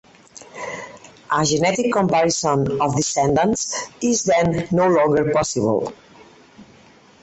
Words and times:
A 1.31 1.45
genetic 1.45 1.93
comparison 1.93 2.81
of 2.81 2.95
descendants 2.95 3.85
is 4.01 4.23
then 4.23 4.67
no 4.71 4.87
longer 4.89 5.31
possible. 5.31 5.93